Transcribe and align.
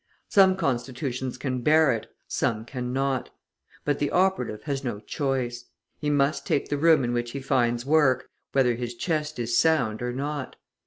Some 0.29 0.55
constitutions 0.57 1.37
can 1.37 1.61
bear 1.61 1.91
it, 1.91 2.07
some 2.27 2.65
cannot; 2.65 3.29
but 3.85 3.99
the 3.99 4.09
operative 4.09 4.63
has 4.63 4.83
no 4.83 4.99
choice. 4.99 5.65
He 5.99 6.09
must 6.09 6.43
take 6.43 6.69
the 6.69 6.77
room 6.79 7.03
in 7.03 7.13
which 7.13 7.33
he 7.33 7.39
finds 7.39 7.85
work, 7.85 8.27
whether 8.51 8.73
his 8.73 8.95
chest 8.95 9.37
is 9.37 9.55
sound 9.55 10.01
or 10.01 10.11
not. 10.11 10.55